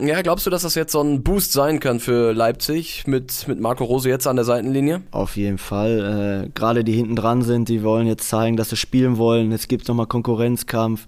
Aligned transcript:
Ja, 0.00 0.22
glaubst 0.22 0.44
du, 0.44 0.50
dass 0.50 0.62
das 0.62 0.74
jetzt 0.74 0.90
so 0.90 1.00
ein 1.00 1.22
Boost 1.22 1.52
sein 1.52 1.78
kann 1.78 2.00
für 2.00 2.32
Leipzig 2.32 3.06
mit, 3.06 3.46
mit 3.46 3.60
Marco 3.60 3.84
Rose 3.84 4.08
jetzt 4.08 4.26
an 4.26 4.34
der 4.34 4.44
Seitenlinie? 4.44 5.02
Auf 5.12 5.36
jeden 5.36 5.58
Fall. 5.58 6.46
Äh, 6.46 6.50
Gerade 6.52 6.82
die 6.82 6.94
hinten 6.94 7.14
dran 7.14 7.42
sind, 7.42 7.68
die 7.68 7.84
wollen 7.84 8.08
jetzt 8.08 8.28
zeigen, 8.28 8.56
dass 8.56 8.70
sie 8.70 8.76
spielen 8.76 9.18
wollen. 9.18 9.52
Jetzt 9.52 9.68
gibt 9.68 9.82
es 9.82 9.88
nochmal 9.88 10.06
Konkurrenzkampf 10.06 11.06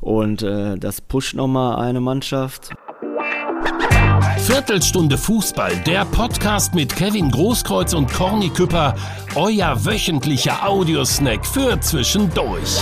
und 0.00 0.42
äh, 0.42 0.76
das 0.78 1.02
pusht 1.02 1.34
nochmal 1.34 1.76
eine 1.84 2.00
Mannschaft. 2.00 2.70
Viertelstunde 4.38 5.18
Fußball, 5.18 5.76
der 5.86 6.06
Podcast 6.06 6.74
mit 6.74 6.96
Kevin 6.96 7.30
Großkreuz 7.30 7.92
und 7.92 8.10
Corny 8.10 8.48
Küpper, 8.48 8.94
euer 9.34 9.84
wöchentlicher 9.84 10.66
Audiosnack 10.66 11.44
für 11.46 11.78
zwischendurch. 11.80 12.80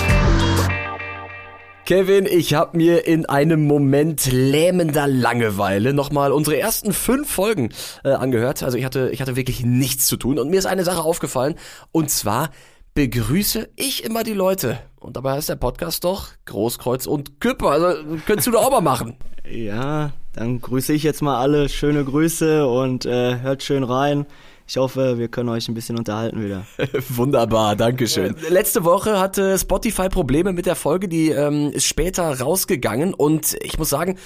Kevin, 1.92 2.24
ich 2.24 2.54
habe 2.54 2.78
mir 2.78 3.06
in 3.06 3.26
einem 3.26 3.66
Moment 3.66 4.32
lähmender 4.32 5.06
Langeweile 5.06 5.92
nochmal 5.92 6.32
unsere 6.32 6.58
ersten 6.58 6.94
fünf 6.94 7.30
Folgen 7.30 7.68
äh, 8.02 8.12
angehört. 8.12 8.62
Also 8.62 8.78
ich 8.78 8.86
hatte, 8.86 9.10
ich 9.12 9.20
hatte 9.20 9.36
wirklich 9.36 9.62
nichts 9.62 10.06
zu 10.06 10.16
tun 10.16 10.38
und 10.38 10.48
mir 10.48 10.56
ist 10.56 10.64
eine 10.64 10.84
Sache 10.84 11.02
aufgefallen 11.02 11.54
und 11.90 12.08
zwar 12.08 12.48
begrüße 12.94 13.68
ich 13.76 14.04
immer 14.04 14.24
die 14.24 14.32
Leute. 14.32 14.78
Und 15.00 15.18
dabei 15.18 15.32
heißt 15.32 15.50
der 15.50 15.56
Podcast 15.56 16.04
doch 16.04 16.28
Großkreuz 16.46 17.04
und 17.04 17.42
Küpper. 17.42 17.68
Also 17.68 18.02
könntest 18.24 18.46
du 18.46 18.52
doch 18.52 18.64
auch 18.64 18.70
mal 18.70 18.80
machen. 18.80 19.16
Ja, 19.46 20.12
dann 20.32 20.62
grüße 20.62 20.94
ich 20.94 21.02
jetzt 21.02 21.20
mal 21.20 21.40
alle. 21.42 21.68
Schöne 21.68 22.06
Grüße 22.06 22.66
und 22.66 23.04
äh, 23.04 23.40
hört 23.40 23.62
schön 23.62 23.84
rein. 23.84 24.24
Ich 24.66 24.76
hoffe, 24.76 25.18
wir 25.18 25.28
können 25.28 25.48
euch 25.48 25.68
ein 25.68 25.74
bisschen 25.74 25.98
unterhalten 25.98 26.42
wieder. 26.42 26.66
Wunderbar, 27.08 27.76
Dankeschön. 27.76 28.34
Letzte 28.48 28.84
Woche 28.84 29.18
hatte 29.18 29.58
Spotify 29.58 30.08
Probleme 30.08 30.52
mit 30.52 30.66
der 30.66 30.76
Folge, 30.76 31.08
die 31.08 31.30
ähm, 31.30 31.70
ist 31.72 31.86
später 31.86 32.40
rausgegangen 32.40 33.14
und 33.14 33.56
ich 33.62 33.78
muss 33.78 33.90
sagen, 33.90 34.18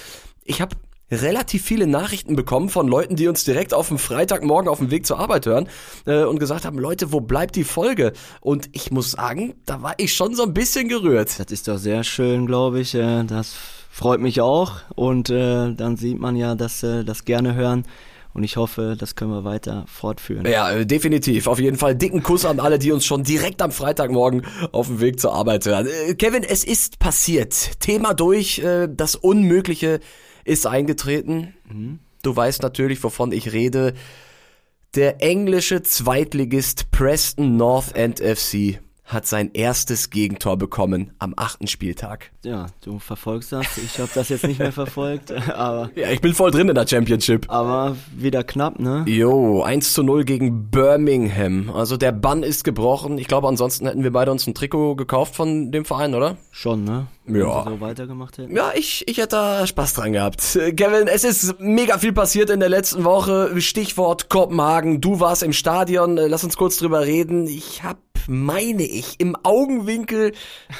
ich 0.43 0.61
habe 0.61 0.75
relativ 1.11 1.63
viele 1.63 1.87
Nachrichten 1.87 2.35
bekommen 2.35 2.69
von 2.69 2.87
Leuten, 2.87 3.15
die 3.15 3.27
uns 3.27 3.43
direkt 3.43 3.73
auf 3.73 3.87
dem 3.87 3.97
Freitagmorgen 3.97 4.69
auf 4.69 4.79
dem 4.79 4.91
Weg 4.91 5.05
zur 5.05 5.19
Arbeit 5.19 5.45
hören 5.45 5.69
äh, 6.05 6.23
und 6.23 6.39
gesagt 6.39 6.65
haben, 6.65 6.77
Leute, 6.79 7.11
wo 7.13 7.21
bleibt 7.21 7.55
die 7.55 7.63
Folge? 7.63 8.13
Und 8.41 8.69
ich 8.73 8.91
muss 8.91 9.11
sagen, 9.11 9.55
da 9.65 9.81
war 9.81 9.93
ich 9.97 10.13
schon 10.13 10.35
so 10.35 10.43
ein 10.43 10.53
bisschen 10.53 10.89
gerührt. 10.89 11.39
Das 11.39 11.51
ist 11.51 11.67
doch 11.67 11.77
sehr 11.77 12.03
schön, 12.03 12.45
glaube 12.45 12.81
ich. 12.81 12.93
Äh, 12.93 13.23
das 13.23 13.55
freut 13.89 14.19
mich 14.19 14.41
auch 14.41 14.73
und 14.95 15.29
äh, 15.29 15.73
dann 15.73 15.97
sieht 15.97 16.19
man 16.19 16.35
ja, 16.35 16.55
dass 16.55 16.81
sie 16.81 17.03
das 17.05 17.25
gerne 17.25 17.55
hören. 17.55 17.85
Und 18.37 18.43
ich 18.43 18.55
hoffe, 18.55 18.95
das 18.95 19.15
können 19.15 19.31
wir 19.31 19.43
weiter 19.45 19.83
fortführen. 19.87 20.45
Ja, 20.45 20.69
äh, 20.69 20.85
definitiv. 20.85 21.47
Auf 21.47 21.57
jeden 21.57 21.75
Fall 21.75 21.95
dicken 21.95 22.21
Kuss 22.21 22.45
an 22.45 22.59
alle, 22.59 22.77
die 22.77 22.91
uns 22.91 23.03
schon 23.03 23.23
direkt 23.23 23.63
am 23.63 23.71
Freitagmorgen 23.71 24.45
auf 24.71 24.85
dem 24.85 25.01
Weg 25.01 25.19
zur 25.19 25.33
Arbeit 25.33 25.65
hören. 25.65 25.87
Äh, 25.87 26.13
Kevin, 26.13 26.43
es 26.43 26.63
ist 26.63 26.99
passiert. 26.99 27.79
Thema 27.79 28.13
durch. 28.13 28.59
Äh, 28.59 28.89
das 28.91 29.15
Unmögliche 29.15 30.01
ist 30.45 30.67
eingetreten. 30.67 31.55
Mhm. 31.67 31.97
Du 32.21 32.35
weißt 32.35 32.61
natürlich, 32.61 33.03
wovon 33.03 33.31
ich 33.31 33.53
rede. 33.53 33.95
Der 34.93 35.23
englische 35.23 35.81
Zweitligist 35.81 36.91
Preston 36.91 37.57
North 37.57 37.95
End 37.95 38.19
FC 38.19 38.79
hat 39.07 39.25
sein 39.25 39.51
erstes 39.53 40.09
Gegentor 40.09 40.57
bekommen 40.57 41.11
am 41.17 41.33
achten 41.37 41.67
Spieltag. 41.67 42.31
Ja, 42.43 42.67
du 42.83 42.99
verfolgst 42.99 43.53
das. 43.53 43.77
Ich 43.77 43.99
habe 43.99 44.09
das 44.13 44.29
jetzt 44.29 44.45
nicht 44.45 44.59
mehr 44.59 44.73
verfolgt, 44.73 45.31
aber. 45.53 45.89
Ja, 45.95 46.11
ich 46.11 46.21
bin 46.21 46.33
voll 46.33 46.51
drin 46.51 46.67
in 46.67 46.75
der 46.75 46.85
Championship. 46.85 47.45
Aber 47.49 47.95
wieder 48.15 48.43
knapp, 48.43 48.79
ne? 48.79 49.05
Jo, 49.07 49.63
1 49.63 49.93
zu 49.93 50.03
0 50.03 50.25
gegen 50.25 50.69
Birmingham. 50.69 51.69
Also 51.73 51.95
der 51.95 52.11
Bann 52.11 52.43
ist 52.43 52.65
gebrochen. 52.65 53.17
Ich 53.17 53.27
glaube, 53.27 53.47
ansonsten 53.47 53.87
hätten 53.87 54.03
wir 54.03 54.11
beide 54.11 54.31
uns 54.31 54.45
ein 54.45 54.53
Trikot 54.53 54.95
gekauft 54.95 55.35
von 55.35 55.71
dem 55.71 55.85
Verein, 55.85 56.13
oder? 56.13 56.35
Schon, 56.51 56.83
ne? 56.83 57.07
Wenn 57.27 57.41
ja. 57.41 57.65
so 57.65 57.81
weitergemacht 57.81 58.37
hätten. 58.37 58.55
Ja, 58.55 58.71
ich, 58.73 59.07
ich 59.07 59.17
hätte 59.17 59.35
da 59.35 59.67
Spaß 59.67 59.93
dran 59.95 60.13
gehabt. 60.13 60.41
Kevin, 60.53 61.07
es 61.07 61.23
ist 61.23 61.59
mega 61.59 61.97
viel 61.97 62.13
passiert 62.13 62.49
in 62.49 62.59
der 62.59 62.69
letzten 62.69 63.03
Woche. 63.03 63.59
Stichwort 63.59 64.29
Kopenhagen. 64.29 65.01
Du 65.01 65.19
warst 65.19 65.43
im 65.43 65.53
Stadion. 65.53 66.15
Lass 66.15 66.43
uns 66.43 66.55
kurz 66.55 66.77
drüber 66.77 67.05
reden. 67.05 67.47
Ich 67.47 67.83
hab 67.83 67.97
meine 68.27 68.83
ich, 68.83 69.15
im 69.19 69.35
Augenwinkel 69.43 70.33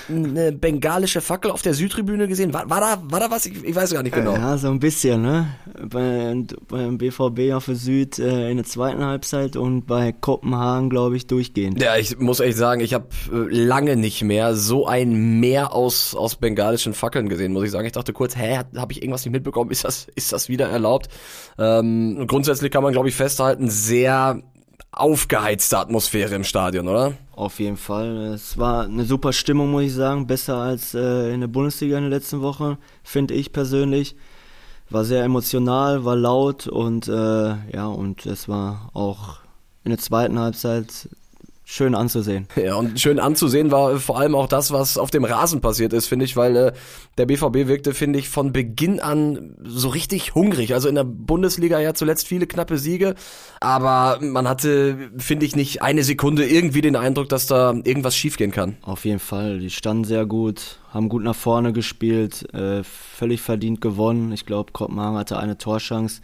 eine 0.09 0.51
bengalische 0.53 1.21
Fackel 1.21 1.51
auf 1.51 1.61
der 1.61 1.73
Südtribüne 1.73 2.27
gesehen. 2.27 2.53
War, 2.53 2.69
war, 2.69 2.81
da, 2.81 3.01
war 3.03 3.19
da 3.19 3.31
was? 3.31 3.45
Ich, 3.45 3.63
ich 3.63 3.75
weiß 3.75 3.93
gar 3.93 4.03
nicht 4.03 4.15
genau. 4.15 4.35
Ja, 4.35 4.57
so 4.57 4.69
ein 4.69 4.79
bisschen, 4.79 5.21
ne? 5.21 5.47
Bei, 5.89 6.35
beim 6.67 6.97
BVB 6.97 7.53
auf 7.53 7.65
der 7.65 7.75
Süd 7.75 8.19
äh, 8.19 8.49
in 8.49 8.57
der 8.57 8.65
zweiten 8.65 9.03
Halbzeit 9.03 9.55
und 9.55 9.85
bei 9.85 10.11
Kopenhagen, 10.11 10.89
glaube 10.89 11.15
ich, 11.15 11.27
durchgehend. 11.27 11.81
Ja, 11.81 11.95
ich 11.97 12.19
muss 12.19 12.39
echt 12.39 12.57
sagen, 12.57 12.81
ich 12.81 12.93
habe 12.93 13.07
äh, 13.31 13.35
lange 13.49 13.95
nicht 13.95 14.23
mehr 14.23 14.55
so 14.55 14.87
ein 14.87 15.39
Meer 15.39 15.73
aus, 15.73 16.15
aus 16.15 16.35
bengalischen 16.39 16.93
Fackeln 16.93 17.29
gesehen, 17.29 17.53
muss 17.53 17.65
ich 17.65 17.71
sagen. 17.71 17.85
Ich 17.85 17.93
dachte 17.93 18.13
kurz, 18.13 18.35
hä, 18.35 18.59
habe 18.75 18.91
ich 18.91 19.01
irgendwas 19.01 19.25
nicht 19.25 19.33
mitbekommen? 19.33 19.71
Ist 19.77 19.83
das, 19.83 20.07
ist 20.15 20.33
das 20.33 20.49
wieder 20.49 20.69
erlaubt? 20.69 21.09
Ähm, 21.57 22.25
grundsätzlich 22.27 22.71
kann 22.71 22.83
man, 22.83 22.93
glaube 22.93 23.09
ich, 23.09 23.15
festhalten, 23.15 23.69
sehr 23.69 24.41
aufgeheizte 24.91 25.77
Atmosphäre 25.77 26.35
im 26.35 26.43
Stadion, 26.43 26.87
oder? 26.87 27.13
Auf 27.35 27.59
jeden 27.59 27.77
Fall. 27.77 28.33
Es 28.33 28.57
war 28.57 28.85
eine 28.85 29.05
super 29.05 29.33
Stimmung, 29.33 29.71
muss 29.71 29.83
ich 29.83 29.93
sagen. 29.93 30.27
Besser 30.27 30.57
als 30.57 30.93
äh, 30.93 31.33
in 31.33 31.41
der 31.41 31.47
Bundesliga 31.47 31.97
in 31.97 32.09
der 32.09 32.19
letzten 32.19 32.41
Woche, 32.41 32.77
finde 33.03 33.33
ich 33.33 33.53
persönlich. 33.53 34.15
War 34.89 35.03
sehr 35.03 35.23
emotional, 35.23 36.05
war 36.05 36.15
laut 36.15 36.65
und 36.67 37.07
äh, 37.07 37.11
ja, 37.11 37.87
und 37.87 38.25
es 38.25 38.47
war 38.47 38.89
auch 38.93 39.39
in 39.83 39.91
der 39.91 39.99
zweiten 39.99 40.39
Halbzeit 40.39 41.09
schön 41.69 41.95
anzusehen. 41.95 42.47
Ja, 42.55 42.75
und 42.75 42.97
schön 42.97 43.19
anzusehen 43.19 43.71
war 43.71 43.99
vor 43.99 44.17
allem 44.17 44.35
auch 44.35 44.47
das, 44.47 44.71
was 44.71 44.97
auf 44.97 45.11
dem 45.11 45.25
Rasen 45.25 45.59
passiert 45.59 45.91
ist, 45.91 46.07
finde 46.07 46.23
ich, 46.23 46.37
weil 46.37 46.55
äh, 46.55 46.71
der 47.17 47.25
BVB 47.25 47.67
wirkte, 47.67 47.93
finde 47.93 48.19
ich, 48.19 48.29
von 48.29 48.53
Beginn 48.53 49.01
an 49.01 49.53
so 49.61 49.89
richtig 49.89 50.33
hungrig. 50.33 50.73
Also 50.73 50.87
in 50.87 50.95
der 50.95 51.03
Bundesliga 51.03 51.77
ja 51.81 51.93
zuletzt 51.93 52.25
viele 52.25 52.47
knappe 52.47 52.77
Siege, 52.77 53.15
aber 53.59 54.19
man 54.21 54.47
hatte, 54.47 55.09
finde 55.17 55.45
ich, 55.45 55.57
nicht 55.57 55.81
eine 55.81 56.03
Sekunde 56.03 56.47
irgendwie 56.47 56.79
den 56.79 56.95
Eindruck, 56.95 57.27
dass 57.27 57.47
da 57.47 57.73
irgendwas 57.83 58.15
schiefgehen 58.15 58.51
kann. 58.51 58.77
Auf 58.81 59.03
jeden 59.03 59.19
Fall, 59.19 59.59
die 59.59 59.69
standen 59.69 60.05
sehr 60.05 60.25
gut, 60.25 60.79
haben 60.93 61.09
gut 61.09 61.23
nach 61.23 61.35
vorne 61.35 61.73
gespielt, 61.73 62.53
äh, 62.53 62.81
völlig 62.85 63.41
verdient 63.41 63.81
gewonnen. 63.81 64.31
Ich 64.31 64.45
glaube, 64.45 64.71
Kopenhagen 64.71 65.17
hatte 65.17 65.37
eine 65.37 65.57
Torschance 65.57 66.21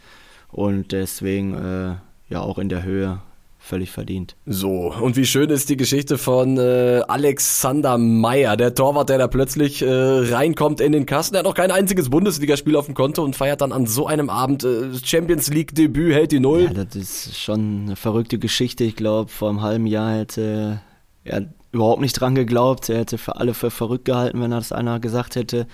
und 0.50 0.92
deswegen 0.92 1.54
äh, 1.54 1.94
ja 2.30 2.40
auch 2.40 2.56
in 2.56 2.70
der 2.70 2.82
Höhe 2.82 3.20
völlig 3.64 3.90
verdient. 3.90 4.36
So, 4.46 4.92
und 4.92 5.16
wie 5.16 5.24
schön 5.24 5.48
ist 5.48 5.70
die 5.70 5.76
Geschichte 5.76 6.18
von 6.18 6.58
äh, 6.58 7.02
Alexander 7.08 7.96
Meyer, 7.96 8.56
der 8.56 8.74
Torwart, 8.74 9.08
der 9.08 9.18
da 9.18 9.26
plötzlich 9.26 9.80
äh, 9.80 9.88
reinkommt 9.88 10.80
in 10.80 10.92
den 10.92 11.06
Kasten. 11.06 11.34
Er 11.34 11.38
hat 11.38 11.46
noch 11.46 11.54
kein 11.54 11.70
einziges 11.70 12.10
Bundesligaspiel 12.10 12.76
auf 12.76 12.86
dem 12.86 12.94
Konto 12.94 13.24
und 13.24 13.34
feiert 13.34 13.62
dann 13.62 13.72
an 13.72 13.86
so 13.86 14.06
einem 14.06 14.28
Abend 14.28 14.64
äh, 14.64 14.94
Champions 15.02 15.48
League 15.48 15.74
Debüt, 15.74 16.12
hält 16.12 16.32
die 16.32 16.40
Null. 16.40 16.64
Ja, 16.64 16.84
das 16.84 16.94
ist 16.96 17.38
schon 17.38 17.84
eine 17.86 17.96
verrückte 17.96 18.38
Geschichte. 18.38 18.84
Ich 18.84 18.96
glaube, 18.96 19.30
vor 19.30 19.48
einem 19.48 19.62
halben 19.62 19.86
Jahr 19.86 20.12
hätte 20.12 20.80
er 21.24 21.46
überhaupt 21.72 22.02
nicht 22.02 22.20
dran 22.20 22.34
geglaubt. 22.34 22.90
Er 22.90 22.98
hätte 22.98 23.16
für 23.16 23.36
alle 23.36 23.54
für 23.54 23.70
verrückt 23.70 24.04
gehalten, 24.04 24.42
wenn 24.42 24.52
er 24.52 24.58
das 24.58 24.72
einer 24.72 25.00
gesagt 25.00 25.36
hätte. 25.36 25.66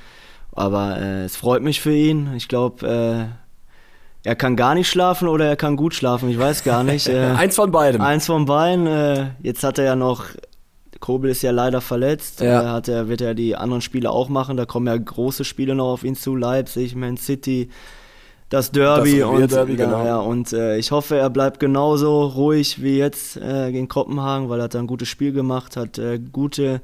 Aber 0.53 0.99
äh, 0.99 1.25
es 1.25 1.37
freut 1.37 1.63
mich 1.63 1.81
für 1.81 1.95
ihn. 1.95 2.35
Ich 2.37 2.47
glaube, 2.47 2.87
äh, 2.87 3.40
er 4.23 4.37
kann 4.37 4.57
gar 4.57 4.75
nicht 4.75 4.89
schlafen 4.89 5.29
oder 5.29 5.47
er 5.47 5.57
kann 5.57 5.77
gut 5.77 5.95
schlafen, 5.95 6.29
ich 6.29 6.39
weiß 6.39 6.65
gar 6.65 6.85
nicht. 6.85 7.09
Äh, 7.11 7.33
eins 7.37 7.57
von 7.57 7.71
beidem. 7.71 8.01
Eins 8.01 8.27
von 8.27 8.45
beiden. 8.45 8.87
Äh, 8.87 9.31
jetzt 9.43 9.65
hat 9.65 9.79
er 9.79 9.85
ja 9.85 9.97
noch, 9.97 10.27
Kobel 11.01 11.31
ist 11.31 11.43
ja 11.43 11.51
leider 11.51 11.81
verletzt, 11.81 12.41
ja. 12.41 12.63
Äh, 12.63 12.67
hat 12.67 12.89
er, 12.89 13.09
wird 13.09 13.21
er 13.21 13.35
die 13.35 13.57
anderen 13.57 13.81
Spiele 13.81 14.11
auch 14.11 14.29
machen, 14.29 14.57
da 14.57 14.67
kommen 14.67 14.87
ja 14.87 14.97
große 14.97 15.45
Spiele 15.45 15.75
noch 15.75 15.93
auf 15.93 16.05
ihn 16.05 16.15
zu, 16.15 16.37
Leipzig, 16.37 16.95
Man 16.95 17.17
City, 17.17 17.71
das 18.51 18.71
Derby 18.71 19.21
das 19.21 19.29
und, 19.29 19.51
Derby, 19.51 19.77
genau. 19.77 20.05
ja, 20.05 20.19
und 20.19 20.53
äh, 20.53 20.77
ich 20.77 20.91
hoffe, 20.91 21.17
er 21.17 21.31
bleibt 21.31 21.59
genauso 21.59 22.27
ruhig 22.27 22.83
wie 22.83 22.99
jetzt 22.99 23.37
äh, 23.37 23.73
gegen 23.73 23.89
Kopenhagen, 23.89 24.49
weil 24.49 24.61
er 24.61 24.65
hat 24.65 24.77
ein 24.77 24.87
gutes 24.87 25.09
Spiel 25.09 25.33
gemacht, 25.33 25.77
hat 25.77 25.99
äh, 25.99 26.19
gute 26.19 26.81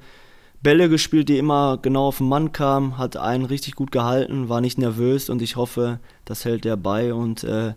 Bälle 0.63 0.89
gespielt, 0.89 1.29
die 1.29 1.39
immer 1.39 1.79
genau 1.81 2.09
auf 2.09 2.19
den 2.19 2.29
Mann 2.29 2.53
kamen, 2.53 2.99
hat 2.99 3.17
einen 3.17 3.45
richtig 3.45 3.75
gut 3.75 3.93
gehalten, 3.93 4.49
war 4.49 4.61
nicht 4.61 4.79
nervös 4.79 5.31
und 5.31 5.43
ich 5.43 5.57
hoffe, 5.57 6.01
das 6.25 6.45
hält 6.45 6.67
er 6.67 6.77
bei 6.77 7.15
und 7.15 7.45
äh, 7.45 7.75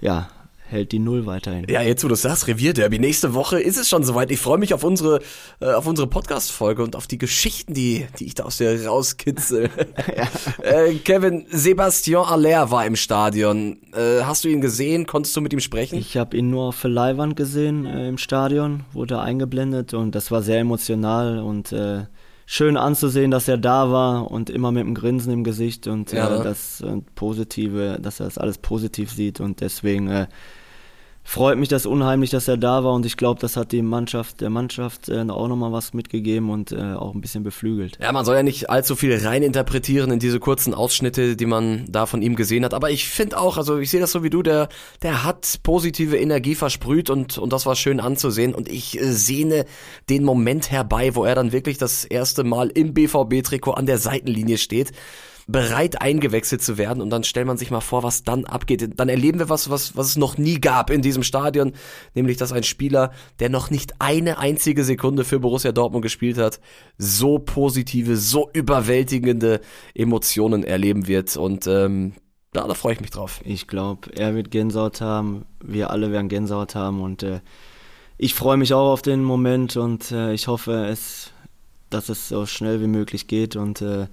ja, 0.00 0.28
hält 0.68 0.92
die 0.92 0.98
Null 0.98 1.26
weiterhin. 1.26 1.66
Ja, 1.68 1.82
jetzt 1.82 2.04
wo 2.04 2.08
du 2.08 2.14
sagst, 2.14 2.46
Revierderby, 2.48 2.98
nächste 2.98 3.34
Woche 3.34 3.60
ist 3.60 3.76
es 3.76 3.88
schon 3.88 4.04
soweit. 4.04 4.30
Ich 4.30 4.40
freue 4.40 4.58
mich 4.58 4.74
auf 4.74 4.84
unsere, 4.84 5.20
äh, 5.60 5.72
auf 5.72 5.86
unsere 5.86 6.08
Podcast-Folge 6.08 6.82
und 6.82 6.96
auf 6.96 7.06
die 7.06 7.18
Geschichten, 7.18 7.74
die, 7.74 8.06
die 8.18 8.26
ich 8.26 8.34
da 8.34 8.44
aus 8.44 8.58
dir 8.58 8.86
rauskitzel. 8.86 9.70
ja. 10.16 10.28
äh, 10.62 10.94
Kevin, 10.96 11.46
Sebastian 11.48 12.24
Aller 12.24 12.70
war 12.70 12.84
im 12.86 12.96
Stadion. 12.96 13.78
Äh, 13.92 14.22
hast 14.22 14.44
du 14.44 14.48
ihn 14.48 14.60
gesehen? 14.60 15.06
Konntest 15.06 15.36
du 15.36 15.40
mit 15.40 15.52
ihm 15.52 15.60
sprechen? 15.60 15.98
Ich 15.98 16.16
habe 16.16 16.36
ihn 16.36 16.50
nur 16.50 16.64
auf 16.64 16.80
der 16.80 16.90
Leihwand 16.90 17.36
gesehen 17.36 17.86
äh, 17.86 18.08
im 18.08 18.18
Stadion, 18.18 18.84
wurde 18.92 19.20
eingeblendet 19.20 19.94
und 19.94 20.14
das 20.14 20.30
war 20.30 20.42
sehr 20.42 20.60
emotional 20.60 21.38
und 21.38 21.72
äh, 21.72 22.04
schön 22.46 22.76
anzusehen, 22.76 23.30
dass 23.32 23.48
er 23.48 23.58
da 23.58 23.90
war 23.90 24.30
und 24.30 24.48
immer 24.48 24.70
mit 24.72 24.82
einem 24.84 24.94
Grinsen 24.94 25.32
im 25.32 25.44
Gesicht 25.44 25.88
und 25.88 26.12
ja, 26.12 26.40
äh, 26.40 26.44
das 26.44 26.80
äh, 26.80 27.02
Positive, 27.16 27.98
dass 28.00 28.20
er 28.20 28.26
das 28.26 28.38
alles 28.38 28.58
positiv 28.58 29.10
sieht 29.10 29.40
und 29.40 29.60
deswegen 29.60 30.08
äh, 30.08 30.26
freut 31.26 31.58
mich 31.58 31.68
das 31.68 31.86
unheimlich, 31.86 32.30
dass 32.30 32.46
er 32.46 32.56
da 32.56 32.84
war 32.84 32.94
und 32.94 33.04
ich 33.04 33.16
glaube, 33.16 33.40
das 33.40 33.56
hat 33.56 33.72
die 33.72 33.82
Mannschaft, 33.82 34.40
der 34.40 34.48
Mannschaft 34.48 35.08
äh, 35.08 35.20
auch 35.28 35.48
nochmal 35.48 35.72
was 35.72 35.92
mitgegeben 35.92 36.50
und 36.50 36.70
äh, 36.72 36.94
auch 36.94 37.14
ein 37.14 37.20
bisschen 37.20 37.42
beflügelt. 37.42 37.98
Ja, 38.00 38.12
man 38.12 38.24
soll 38.24 38.36
ja 38.36 38.42
nicht 38.42 38.70
allzu 38.70 38.94
viel 38.94 39.14
reininterpretieren 39.16 40.12
in 40.12 40.18
diese 40.20 40.38
kurzen 40.38 40.72
Ausschnitte, 40.72 41.36
die 41.36 41.46
man 41.46 41.84
da 41.88 42.06
von 42.06 42.22
ihm 42.22 42.36
gesehen 42.36 42.64
hat, 42.64 42.72
aber 42.72 42.90
ich 42.90 43.08
finde 43.08 43.38
auch, 43.38 43.58
also 43.58 43.78
ich 43.78 43.90
sehe 43.90 44.00
das 44.00 44.12
so 44.12 44.22
wie 44.22 44.30
du, 44.30 44.42
der, 44.42 44.68
der 45.02 45.24
hat 45.24 45.60
positive 45.64 46.16
Energie 46.16 46.54
versprüht 46.54 47.10
und, 47.10 47.38
und 47.38 47.52
das 47.52 47.66
war 47.66 47.74
schön 47.74 47.98
anzusehen. 47.98 48.54
Und 48.54 48.68
ich 48.68 48.98
äh, 48.98 49.12
sehne 49.12 49.66
den 50.08 50.22
Moment 50.22 50.70
herbei, 50.70 51.14
wo 51.16 51.24
er 51.24 51.34
dann 51.34 51.52
wirklich 51.52 51.76
das 51.76 52.04
erste 52.04 52.44
Mal 52.44 52.68
im 52.68 52.94
BVB-Trikot 52.94 53.72
an 53.72 53.86
der 53.86 53.98
Seitenlinie 53.98 54.58
steht 54.58 54.92
bereit 55.46 56.02
eingewechselt 56.02 56.60
zu 56.60 56.76
werden 56.76 57.00
und 57.00 57.10
dann 57.10 57.22
stellt 57.22 57.46
man 57.46 57.56
sich 57.56 57.70
mal 57.70 57.80
vor, 57.80 58.02
was 58.02 58.24
dann 58.24 58.44
abgeht. 58.46 58.98
Dann 58.98 59.08
erleben 59.08 59.38
wir 59.38 59.48
was, 59.48 59.70
was, 59.70 59.96
was 59.96 60.08
es 60.08 60.16
noch 60.16 60.38
nie 60.38 60.60
gab 60.60 60.90
in 60.90 61.02
diesem 61.02 61.22
Stadion, 61.22 61.72
nämlich 62.14 62.36
dass 62.36 62.52
ein 62.52 62.64
Spieler, 62.64 63.12
der 63.38 63.48
noch 63.48 63.70
nicht 63.70 63.94
eine 64.00 64.38
einzige 64.38 64.82
Sekunde 64.82 65.24
für 65.24 65.38
Borussia 65.38 65.70
Dortmund 65.70 66.02
gespielt 66.02 66.36
hat, 66.36 66.60
so 66.98 67.38
positive, 67.38 68.16
so 68.16 68.50
überwältigende 68.52 69.60
Emotionen 69.94 70.64
erleben 70.64 71.06
wird 71.06 71.36
und 71.36 71.66
ähm, 71.68 72.14
da, 72.52 72.66
da 72.66 72.74
freue 72.74 72.94
ich 72.94 73.00
mich 73.00 73.10
drauf. 73.10 73.40
Ich 73.44 73.68
glaube, 73.68 74.10
er 74.16 74.34
wird 74.34 74.50
Gänsehaut 74.50 75.00
haben, 75.00 75.44
wir 75.62 75.90
alle 75.90 76.10
werden 76.10 76.28
Gänsehaut 76.28 76.74
haben 76.74 77.02
und 77.02 77.22
äh, 77.22 77.40
ich 78.18 78.34
freue 78.34 78.56
mich 78.56 78.74
auch 78.74 78.92
auf 78.92 79.02
den 79.02 79.22
Moment 79.22 79.76
und 79.76 80.10
äh, 80.10 80.32
ich 80.32 80.48
hoffe, 80.48 80.86
es, 80.86 81.30
dass 81.90 82.08
es 82.08 82.28
so 82.28 82.46
schnell 82.46 82.80
wie 82.80 82.88
möglich 82.88 83.28
geht 83.28 83.54
und 83.54 83.80
äh, 83.82 84.06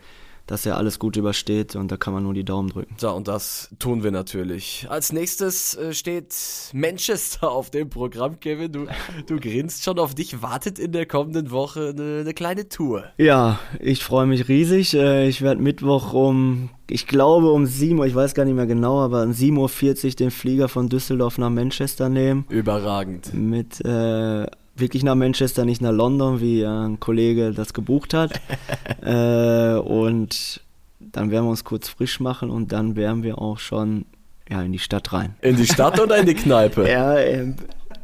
dass 0.47 0.65
er 0.65 0.77
alles 0.77 0.99
gut 0.99 1.15
übersteht 1.15 1.75
und 1.75 1.91
da 1.91 1.97
kann 1.97 2.13
man 2.13 2.23
nur 2.23 2.33
die 2.33 2.43
Daumen 2.43 2.69
drücken. 2.69 2.95
So, 2.97 3.11
und 3.11 3.27
das 3.27 3.69
tun 3.79 4.03
wir 4.03 4.11
natürlich. 4.11 4.85
Als 4.89 5.13
nächstes 5.13 5.75
äh, 5.75 5.93
steht 5.93 6.35
Manchester 6.73 7.51
auf 7.51 7.69
dem 7.69 7.89
Programm, 7.89 8.39
Kevin. 8.39 8.71
Du, 8.71 8.87
du 9.27 9.39
grinst 9.39 9.83
schon 9.83 9.99
auf 9.99 10.15
dich, 10.15 10.41
wartet 10.41 10.79
in 10.79 10.91
der 10.91 11.05
kommenden 11.05 11.51
Woche 11.51 11.93
eine, 11.97 12.21
eine 12.21 12.33
kleine 12.33 12.67
Tour. 12.67 13.05
Ja, 13.17 13.59
ich 13.79 14.03
freue 14.03 14.25
mich 14.25 14.49
riesig. 14.49 14.93
Äh, 14.93 15.27
ich 15.27 15.41
werde 15.41 15.61
Mittwoch 15.61 16.13
um, 16.13 16.69
ich 16.89 17.07
glaube 17.07 17.51
um 17.51 17.65
7 17.65 17.97
Uhr, 17.99 18.05
ich 18.05 18.15
weiß 18.15 18.33
gar 18.33 18.43
nicht 18.43 18.55
mehr 18.55 18.67
genau, 18.67 18.99
aber 18.99 19.23
um 19.23 19.31
7.40 19.31 20.05
Uhr 20.05 20.11
den 20.11 20.31
Flieger 20.31 20.67
von 20.67 20.89
Düsseldorf 20.89 21.37
nach 21.37 21.49
Manchester 21.49 22.09
nehmen. 22.09 22.45
Überragend. 22.49 23.33
Mit 23.33 23.79
äh, 23.85 24.45
wirklich 24.75 25.03
nach 25.03 25.15
Manchester, 25.15 25.65
nicht 25.65 25.81
nach 25.81 25.91
London, 25.91 26.41
wie 26.41 26.65
ein 26.65 26.99
Kollege 26.99 27.51
das 27.51 27.73
gebucht 27.73 28.13
hat. 28.13 28.39
äh, 29.01 29.75
und 29.79 30.61
dann 30.99 31.31
werden 31.31 31.45
wir 31.45 31.49
uns 31.51 31.63
kurz 31.63 31.89
frisch 31.89 32.19
machen 32.19 32.49
und 32.49 32.71
dann 32.71 32.95
werden 32.95 33.23
wir 33.23 33.39
auch 33.39 33.59
schon 33.59 34.05
ja, 34.49 34.61
in 34.61 34.71
die 34.71 34.79
Stadt 34.79 35.13
rein. 35.13 35.35
In 35.41 35.55
die 35.55 35.67
Stadt 35.67 35.99
oder 35.99 36.17
in 36.17 36.25
die 36.25 36.33
Kneipe? 36.33 36.89
ja, 36.89 37.17
ähm, 37.17 37.55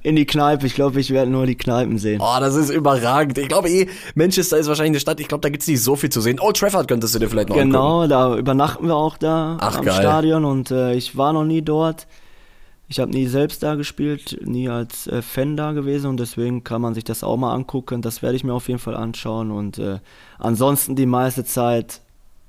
in 0.01 0.15
die 0.15 0.25
Kneipe. 0.25 0.65
Ich 0.65 0.75
glaube, 0.75 0.99
ich 0.99 1.11
werde 1.11 1.29
nur 1.29 1.45
die 1.45 1.55
Kneipen 1.55 1.97
sehen. 1.97 2.21
Oh, 2.21 2.39
das 2.39 2.55
ist 2.55 2.69
überragend. 2.69 3.37
Ich 3.37 3.49
glaube 3.49 3.69
eh, 3.69 3.87
Manchester 4.15 4.57
ist 4.57 4.67
wahrscheinlich 4.67 4.91
eine 4.91 4.99
Stadt, 4.99 5.19
ich 5.19 5.27
glaube, 5.27 5.41
da 5.41 5.49
gibt 5.49 5.63
es 5.63 5.67
nicht 5.67 5.83
so 5.83 5.95
viel 5.95 6.09
zu 6.09 6.21
sehen. 6.21 6.39
Old 6.39 6.57
Trafford 6.57 6.87
könntest 6.87 7.15
du 7.15 7.19
dir 7.19 7.29
vielleicht 7.29 7.49
noch 7.49 7.57
Genau, 7.57 8.01
angucken. 8.03 8.09
da 8.09 8.37
übernachten 8.37 8.87
wir 8.87 8.95
auch 8.95 9.17
da 9.17 9.57
Ach, 9.59 9.77
am 9.77 9.85
geil. 9.85 9.95
Stadion 9.95 10.45
und 10.45 10.71
äh, 10.71 10.93
ich 10.93 11.17
war 11.17 11.33
noch 11.33 11.43
nie 11.43 11.61
dort. 11.61 12.07
Ich 12.91 12.99
habe 12.99 13.11
nie 13.11 13.27
selbst 13.27 13.61
da 13.61 13.75
gespielt, 13.75 14.39
nie 14.43 14.67
als 14.67 15.05
äh, 15.05 15.21
Fan 15.21 15.55
da 15.55 15.73
gewesen 15.73 16.07
und 16.07 16.19
deswegen 16.19 16.63
kann 16.63 16.81
man 16.81 16.95
sich 16.95 17.03
das 17.03 17.23
auch 17.23 17.37
mal 17.37 17.53
angucken. 17.53 18.01
Das 18.01 18.23
werde 18.23 18.35
ich 18.35 18.43
mir 18.43 18.53
auf 18.53 18.67
jeden 18.67 18.79
Fall 18.79 18.95
anschauen 18.95 19.51
und 19.51 19.77
äh, 19.77 19.99
ansonsten 20.39 20.95
die 20.95 21.05
meiste 21.05 21.45
Zeit 21.45 22.01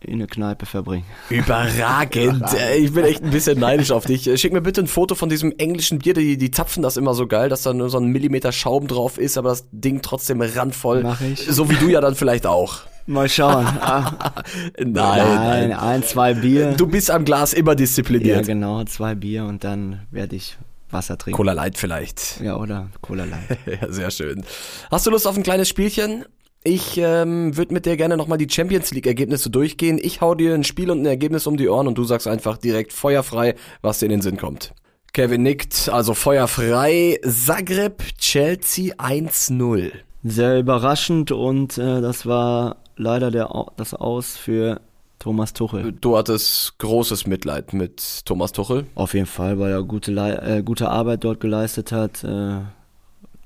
in 0.03 0.15
eine 0.15 0.27
Kneipe 0.27 0.67
verbringen. 0.67 1.05
Überragend. 1.29 2.43
Äh, 2.55 2.79
Ich 2.79 2.93
bin 2.93 3.05
echt 3.05 3.23
ein 3.23 3.31
bisschen 3.31 3.59
neidisch 3.61 3.91
auf 3.91 4.07
dich. 4.07 4.31
Schick 4.41 4.53
mir 4.53 4.61
bitte 4.63 4.81
ein 4.81 4.87
Foto 4.87 5.15
von 5.15 5.29
diesem 5.29 5.53
englischen 5.59 5.99
Bier. 5.99 6.15
Die, 6.15 6.37
die 6.39 6.51
zapfen 6.51 6.83
das 6.83 6.97
immer 6.97 7.15
so 7.15 7.27
geil, 7.27 7.49
dass 7.49 7.63
da 7.63 7.73
nur 7.75 7.91
so 7.91 7.99
ein 7.99 8.07
Millimeter 8.07 8.53
Schaum 8.53 8.87
drauf 8.87 9.19
ist, 9.19 9.37
aber 9.37 9.51
das 9.51 9.67
Ding 9.73 10.01
trotzdem 10.03 10.41
randvoll. 10.41 11.03
Mach 11.03 11.21
ich. 11.21 11.47
So 11.47 11.69
wie 11.71 11.77
du 11.77 11.89
ja 11.89 12.01
dann 12.01 12.15
vielleicht 12.15 12.47
auch. 12.47 12.81
Mal 13.07 13.29
schauen. 13.29 13.67
Ah, 13.81 14.33
Nein, 14.79 14.93
nein, 14.93 15.73
ein, 15.73 16.03
zwei 16.03 16.35
Bier. 16.35 16.73
Du 16.73 16.87
bist 16.87 17.11
am 17.11 17.25
Glas 17.25 17.53
immer 17.53 17.73
ja, 17.73 17.77
diszipliniert. 17.77 18.47
genau, 18.47 18.83
zwei 18.85 19.15
Bier 19.15 19.45
und 19.45 19.65
dann 19.65 20.01
werde 20.11 20.37
ich 20.37 20.57
Wasser 20.91 21.17
trinken. 21.19 21.37
Cola 21.37 21.53
Light 21.53 21.77
vielleicht. 21.79 22.41
Ja, 22.41 22.57
oder 22.57 22.89
Cola 23.01 23.25
Light. 23.25 23.59
Ja, 23.81 23.93
sehr 23.93 24.11
schön. 24.11 24.45
Hast 24.91 25.07
du 25.07 25.11
Lust 25.11 25.27
auf 25.27 25.37
ein 25.37 25.43
kleines 25.43 25.69
Spielchen? 25.69 26.25
Ich 26.63 26.99
ähm, 26.99 27.57
würde 27.57 27.73
mit 27.73 27.87
dir 27.87 27.97
gerne 27.97 28.19
nochmal 28.19 28.37
die 28.37 28.49
Champions 28.51 28.91
League 28.91 29.07
Ergebnisse 29.07 29.49
durchgehen. 29.49 29.99
Ich 30.01 30.21
hau 30.21 30.35
dir 30.35 30.55
ein 30.55 30.63
Spiel 30.65 30.91
und 30.91 31.01
ein 31.01 31.07
Ergebnis 31.07 31.47
um 31.47 31.57
die 31.57 31.69
Ohren 31.71 31.87
und 31.87 31.97
du 31.97 32.05
sagst 32.05 32.27
einfach 32.27 32.59
direkt 32.59 32.93
feuerfrei, 32.93 33.55
was 33.81 33.99
dir 33.99 34.07
in 34.07 34.11
den 34.11 34.21
Sinn 34.21 34.37
kommt. 34.37 34.75
Kevin 35.15 35.43
nickt, 35.43 35.89
also 35.89 36.13
feuerfrei. 36.13 37.19
Zagreb, 37.27 38.03
Chelsea 38.19 38.95
1-0. 38.97 39.91
Sehr 40.23 40.59
überraschend 40.59 41.33
und 41.33 41.79
äh, 41.79 42.03
das 42.03 42.27
war 42.27 42.77
leider 42.97 43.31
der, 43.31 43.49
das 43.79 43.95
Aus 43.95 44.37
für 44.37 44.83
Thomas 45.19 45.55
Tuchel. 45.55 45.93
Du 45.99 46.19
hattest 46.19 46.79
großes 46.79 47.27
Mitleid 47.27 47.73
mit 47.73 48.27
Thomas 48.27 48.53
Tuchel. 48.53 48.85
Auf 48.97 49.15
jeden 49.15 49.25
Fall, 49.25 49.59
weil 49.59 49.73
er 49.73 49.83
gute, 49.83 50.13
äh, 50.13 50.63
gute 50.63 50.91
Arbeit 50.91 51.25
dort 51.25 51.41
geleistet 51.41 51.91
hat, 51.91 52.23
äh, 52.23 52.61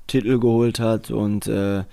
Titel 0.07 0.37
geholt 0.37 0.81
hat 0.81 1.11
und 1.11 1.47
äh, 1.47 1.85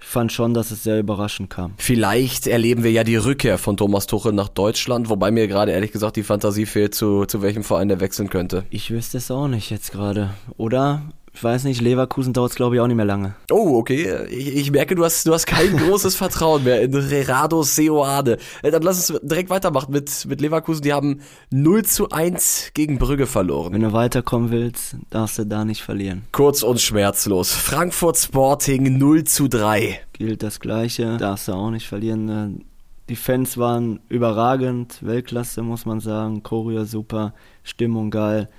ich 0.00 0.06
fand 0.06 0.32
schon, 0.32 0.54
dass 0.54 0.70
es 0.70 0.82
sehr 0.82 0.98
überraschend 0.98 1.50
kam. 1.50 1.74
Vielleicht 1.76 2.46
erleben 2.46 2.82
wir 2.82 2.90
ja 2.90 3.04
die 3.04 3.16
Rückkehr 3.16 3.58
von 3.58 3.76
Thomas 3.76 4.06
Tuchel 4.06 4.32
nach 4.32 4.48
Deutschland, 4.48 5.08
wobei 5.08 5.30
mir 5.30 5.46
gerade 5.46 5.72
ehrlich 5.72 5.92
gesagt 5.92 6.16
die 6.16 6.22
Fantasie 6.22 6.66
fehlt, 6.66 6.94
zu, 6.94 7.26
zu 7.26 7.42
welchem 7.42 7.64
Verein 7.64 7.88
der 7.88 8.00
wechseln 8.00 8.30
könnte. 8.30 8.64
Ich 8.70 8.90
wüsste 8.90 9.18
es 9.18 9.30
auch 9.30 9.48
nicht 9.48 9.70
jetzt 9.70 9.92
gerade. 9.92 10.30
Oder? 10.56 11.02
Ich 11.40 11.44
weiß 11.44 11.64
nicht, 11.64 11.80
Leverkusen 11.80 12.34
dauert 12.34 12.50
es 12.50 12.56
glaube 12.56 12.74
ich 12.74 12.82
auch 12.82 12.86
nicht 12.86 12.98
mehr 12.98 13.06
lange. 13.06 13.34
Oh, 13.50 13.78
okay. 13.78 14.26
Ich, 14.26 14.54
ich 14.56 14.70
merke, 14.72 14.94
du 14.94 15.06
hast, 15.06 15.26
du 15.26 15.32
hast 15.32 15.46
kein 15.46 15.74
großes 15.74 16.14
Vertrauen 16.14 16.64
mehr 16.64 16.82
in 16.82 16.92
Gerardo 16.92 17.62
Seoane. 17.62 18.36
Äh, 18.62 18.70
Dann 18.70 18.82
lass 18.82 19.08
uns 19.10 19.20
direkt 19.22 19.48
weitermachen 19.48 19.90
mit, 19.90 20.26
mit 20.26 20.42
Leverkusen. 20.42 20.82
Die 20.82 20.92
haben 20.92 21.22
0 21.50 21.86
zu 21.86 22.10
1 22.10 22.72
gegen 22.74 22.98
Brügge 22.98 23.26
verloren. 23.26 23.72
Wenn 23.72 23.80
du 23.80 23.94
weiterkommen 23.94 24.50
willst, 24.50 24.96
darfst 25.08 25.38
du 25.38 25.46
da 25.46 25.64
nicht 25.64 25.80
verlieren. 25.80 26.26
Kurz 26.30 26.62
und 26.62 26.78
schmerzlos. 26.78 27.54
Frankfurt 27.54 28.18
Sporting 28.18 28.98
0 28.98 29.24
zu 29.24 29.48
3. 29.48 29.98
Gilt 30.12 30.42
das 30.42 30.60
Gleiche, 30.60 31.16
darfst 31.16 31.48
du 31.48 31.52
auch 31.54 31.70
nicht 31.70 31.88
verlieren. 31.88 32.28
Äh, 32.28 32.62
Die 33.08 33.16
Fans 33.16 33.56
waren 33.56 34.00
überragend, 34.10 34.98
Weltklasse 35.00 35.62
muss 35.62 35.86
man 35.86 36.00
sagen, 36.00 36.42
Choreo 36.42 36.84
super, 36.84 37.32
Stimmung 37.64 38.10
geil. 38.10 38.50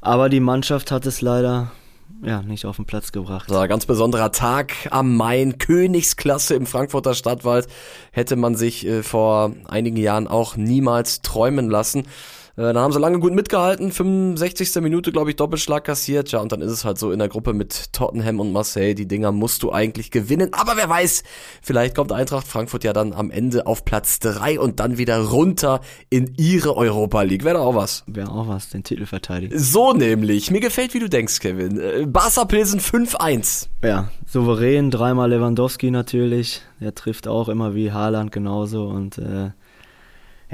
Aber 0.00 0.30
die 0.30 0.40
Mannschaft 0.40 0.90
hat 0.90 1.04
es 1.04 1.20
leider 1.20 1.70
ja, 2.22 2.42
nicht 2.42 2.66
auf 2.66 2.76
den 2.76 2.84
Platz 2.84 3.12
gebracht. 3.12 3.48
So, 3.48 3.54
ganz 3.66 3.86
besonderer 3.86 4.32
Tag 4.32 4.72
am 4.90 5.16
Main, 5.16 5.58
Königsklasse 5.58 6.54
im 6.54 6.66
Frankfurter 6.66 7.14
Stadtwald, 7.14 7.68
hätte 8.12 8.36
man 8.36 8.54
sich 8.54 8.86
äh, 8.86 9.02
vor 9.02 9.52
einigen 9.66 9.96
Jahren 9.96 10.28
auch 10.28 10.56
niemals 10.56 11.22
träumen 11.22 11.68
lassen. 11.68 12.04
Äh, 12.56 12.62
dann 12.62 12.78
haben 12.78 12.92
sie 12.92 12.98
lange 12.98 13.18
gut 13.18 13.32
mitgehalten, 13.32 13.90
65. 13.90 14.82
Minute, 14.82 15.12
glaube 15.12 15.30
ich, 15.30 15.36
Doppelschlag 15.36 15.84
kassiert. 15.84 16.30
Ja, 16.32 16.40
und 16.40 16.52
dann 16.52 16.60
ist 16.60 16.70
es 16.70 16.84
halt 16.84 16.98
so 16.98 17.10
in 17.10 17.18
der 17.18 17.28
Gruppe 17.28 17.52
mit 17.54 17.92
Tottenham 17.92 18.40
und 18.40 18.52
Marseille, 18.52 18.94
die 18.94 19.06
Dinger 19.06 19.32
musst 19.32 19.62
du 19.62 19.72
eigentlich 19.72 20.10
gewinnen. 20.10 20.50
Aber 20.52 20.76
wer 20.76 20.88
weiß, 20.88 21.22
vielleicht 21.62 21.94
kommt 21.94 22.12
Eintracht 22.12 22.46
Frankfurt 22.46 22.84
ja 22.84 22.92
dann 22.92 23.12
am 23.12 23.30
Ende 23.30 23.66
auf 23.66 23.84
Platz 23.84 24.18
3 24.18 24.60
und 24.60 24.80
dann 24.80 24.98
wieder 24.98 25.18
runter 25.18 25.80
in 26.10 26.34
ihre 26.36 26.76
Europa 26.76 27.22
League. 27.22 27.44
Wäre 27.44 27.58
doch 27.58 27.66
auch 27.66 27.74
was. 27.74 28.04
Wäre 28.06 28.30
auch 28.30 28.48
was, 28.48 28.68
den 28.68 28.84
Titel 28.84 29.06
verteidigen. 29.06 29.58
So 29.58 29.92
nämlich. 29.92 30.50
Mir 30.50 30.60
gefällt, 30.60 30.94
wie 30.94 30.98
du 30.98 31.08
denkst, 31.08 31.40
Kevin. 31.40 31.80
Äh, 31.80 32.06
Barca 32.06 32.44
Pilsen 32.44 32.80
5-1. 32.80 33.68
Ja, 33.82 34.10
souverän, 34.26 34.90
dreimal 34.90 35.30
Lewandowski 35.30 35.90
natürlich. 35.90 36.62
Der 36.80 36.94
trifft 36.94 37.28
auch 37.28 37.48
immer 37.48 37.74
wie 37.74 37.92
Haaland 37.92 38.32
genauso 38.32 38.86
und 38.88 39.18
äh, 39.18 39.50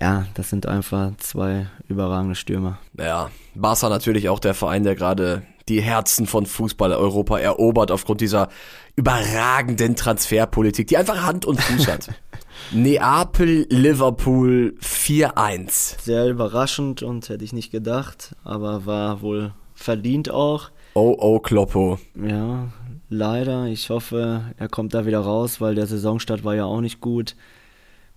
ja, 0.01 0.27
das 0.35 0.51
sind 0.51 0.67
einfach 0.67 1.13
zwei 1.19 1.67
überragende 1.89 2.35
Stürmer. 2.35 2.79
Ja, 2.99 3.31
Barca 3.55 3.89
natürlich 3.89 4.29
auch 4.29 4.39
der 4.39 4.55
Verein, 4.55 4.85
der 4.85 4.95
gerade 4.95 5.43
die 5.69 5.81
Herzen 5.83 6.27
von 6.27 6.47
Fußball 6.47 6.93
Europa 6.93 7.39
erobert 7.39 7.91
aufgrund 7.91 8.21
dieser 8.21 8.49
überragenden 8.97 9.97
Transferpolitik, 9.97 10.87
die 10.89 10.97
einfach 10.97 11.23
Hand 11.23 11.45
und 11.45 11.61
Fuß 11.61 11.89
hat. 11.89 12.09
Neapel, 12.73 13.67
Liverpool 13.71 14.75
4-1. 14.83 16.01
Sehr 16.01 16.29
überraschend 16.29 17.03
und 17.03 17.29
hätte 17.29 17.45
ich 17.45 17.53
nicht 17.53 17.71
gedacht, 17.71 18.35
aber 18.45 18.87
war 18.87 19.21
wohl 19.21 19.53
verdient 19.75 20.31
auch. 20.31 20.71
Oh, 20.95 21.15
oh, 21.19 21.39
Kloppo. 21.39 21.99
Ja, 22.15 22.69
leider. 23.09 23.67
Ich 23.67 23.91
hoffe, 23.91 24.53
er 24.57 24.69
kommt 24.69 24.95
da 24.95 25.07
wieder 25.07 25.21
raus, 25.21 25.61
weil 25.61 25.75
der 25.75 25.87
Saisonstart 25.87 26.45
war 26.45 26.55
ja 26.55 26.65
auch 26.65 26.81
nicht 26.81 27.01
gut. 27.01 27.37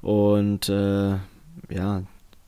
Und 0.01 0.69
äh, 0.69 1.17
ja, 1.70 2.03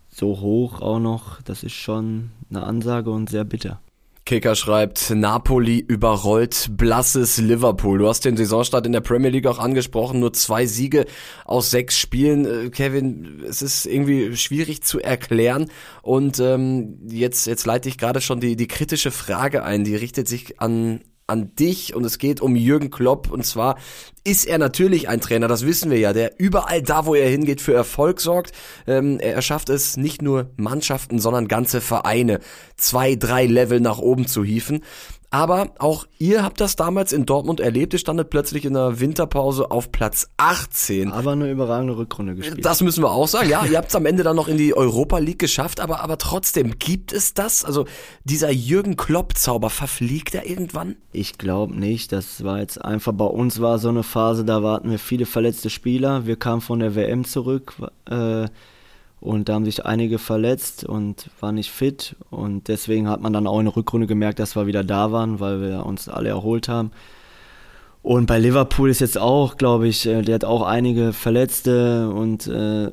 so 0.09 0.39
hoch 0.39 0.81
auch 0.81 0.99
noch, 0.99 1.41
das 1.41 1.63
ist 1.63 1.73
schon 1.73 2.31
eine 2.49 2.63
Ansage 2.63 3.09
und 3.09 3.29
sehr 3.29 3.43
bitter. 3.43 3.79
Kicker 4.25 4.55
schreibt, 4.55 5.09
Napoli 5.09 5.79
überrollt 5.79 6.69
blasses 6.77 7.39
Liverpool. 7.39 7.99
Du 7.99 8.07
hast 8.07 8.23
den 8.23 8.37
Saisonstart 8.37 8.85
in 8.85 8.93
der 8.93 9.01
Premier 9.01 9.29
League 9.29 9.47
auch 9.47 9.59
angesprochen, 9.59 10.21
nur 10.21 10.31
zwei 10.31 10.65
Siege 10.65 11.05
aus 11.43 11.71
sechs 11.71 11.97
Spielen. 11.97 12.45
Äh, 12.45 12.69
Kevin, 12.69 13.43
es 13.45 13.61
ist 13.61 13.85
irgendwie 13.85 14.37
schwierig 14.37 14.81
zu 14.81 15.01
erklären. 15.01 15.69
Und 16.03 16.39
ähm, 16.39 16.99
jetzt, 17.05 17.47
jetzt 17.47 17.65
leite 17.65 17.89
ich 17.89 17.97
gerade 17.97 18.21
schon 18.21 18.39
die, 18.39 18.55
die 18.55 18.67
kritische 18.67 19.11
Frage 19.11 19.63
ein, 19.63 19.83
die 19.83 19.95
richtet 19.95 20.29
sich 20.29 20.61
an 20.61 21.01
an 21.25 21.55
dich 21.55 21.95
und 21.95 22.03
es 22.05 22.17
geht 22.17 22.41
um 22.41 22.55
Jürgen 22.55 22.91
Klopp 22.91 23.31
und 23.31 23.45
zwar 23.45 23.77
ist 24.23 24.45
er 24.45 24.57
natürlich 24.57 25.09
ein 25.09 25.21
Trainer, 25.21 25.47
das 25.47 25.65
wissen 25.65 25.91
wir 25.91 25.99
ja, 25.99 26.13
der 26.13 26.39
überall 26.39 26.81
da, 26.81 27.05
wo 27.05 27.15
er 27.15 27.29
hingeht, 27.29 27.61
für 27.61 27.73
Erfolg 27.73 28.21
sorgt. 28.21 28.51
Ähm, 28.87 29.19
er 29.19 29.41
schafft 29.41 29.69
es 29.69 29.97
nicht 29.97 30.21
nur 30.21 30.51
Mannschaften, 30.55 31.19
sondern 31.19 31.47
ganze 31.47 31.81
Vereine 31.81 32.39
zwei, 32.77 33.15
drei 33.15 33.45
Level 33.45 33.79
nach 33.79 33.99
oben 33.99 34.27
zu 34.27 34.43
hieven. 34.43 34.81
Aber 35.33 35.71
auch 35.79 36.05
ihr 36.19 36.43
habt 36.43 36.61
das 36.61 36.75
damals 36.75 37.11
in 37.11 37.25
Dortmund 37.25 37.59
erlebt. 37.59 37.93
Ihr 37.93 37.97
standet 37.97 38.29
plötzlich 38.29 38.65
in 38.65 38.75
der 38.75 38.99
Winterpause 38.99 39.71
auf 39.71 39.91
Platz 39.91 40.29
18. 40.37 41.11
Aber 41.11 41.31
eine 41.31 41.49
überragende 41.49 41.97
Rückrunde 41.97 42.35
gespielt. 42.35 42.63
Das 42.63 42.81
müssen 42.81 43.03
wir 43.03 43.09
auch 43.09 43.27
sagen. 43.27 43.49
Ja, 43.49 43.65
ihr 43.65 43.79
habt 43.79 43.89
es 43.89 43.95
am 43.95 44.05
Ende 44.05 44.21
dann 44.21 44.35
noch 44.35 44.47
in 44.47 44.57
die 44.57 44.77
Europa 44.77 45.17
League 45.17 45.39
geschafft. 45.39 45.79
Aber, 45.79 46.01
aber 46.01 46.19
trotzdem, 46.19 46.77
gibt 46.77 47.11
es 47.11 47.33
das? 47.33 47.65
Also 47.65 47.85
dieser 48.23 48.51
Jürgen 48.51 48.95
Klopp-Zauber, 48.95 49.71
verfliegt 49.71 50.35
er 50.35 50.47
irgendwann? 50.47 50.97
Ich 51.13 51.39
glaube 51.39 51.75
nicht. 51.79 52.11
Das 52.11 52.43
war 52.43 52.59
jetzt 52.59 52.79
einfach, 52.85 53.13
bei 53.13 53.25
uns 53.25 53.59
war 53.59 53.79
so 53.79 53.89
eine 53.89 54.03
Phase, 54.13 54.45
da 54.45 54.61
warten 54.61 54.91
wir 54.91 54.99
viele 54.99 55.25
verletzte 55.25 55.71
Spieler. 55.71 56.27
Wir 56.27 56.35
kamen 56.35 56.61
von 56.61 56.79
der 56.79 56.95
WM 56.95 57.25
zurück. 57.25 57.73
Äh, 58.07 58.45
und 59.19 59.49
da 59.49 59.53
haben 59.53 59.65
sich 59.65 59.85
einige 59.85 60.19
verletzt 60.19 60.83
und 60.83 61.31
waren 61.39 61.55
nicht 61.55 61.71
fit. 61.71 62.15
Und 62.29 62.67
deswegen 62.67 63.09
hat 63.09 63.21
man 63.21 63.33
dann 63.33 63.47
auch 63.47 63.57
in 63.57 63.65
der 63.65 63.75
Rückrunde 63.75 64.05
gemerkt, 64.05 64.37
dass 64.37 64.55
wir 64.55 64.67
wieder 64.67 64.83
da 64.83 65.11
waren, 65.11 65.39
weil 65.39 65.61
wir 65.61 65.85
uns 65.85 66.09
alle 66.09 66.29
erholt 66.29 66.69
haben. 66.69 66.91
Und 68.03 68.27
bei 68.27 68.37
Liverpool 68.37 68.89
ist 68.89 68.99
jetzt 68.99 69.17
auch, 69.17 69.57
glaube 69.57 69.87
ich, 69.87 70.05
äh, 70.05 70.21
der 70.21 70.35
hat 70.35 70.45
auch 70.45 70.61
einige 70.61 71.11
Verletzte 71.11 72.09
und 72.09 72.45
äh, 72.47 72.91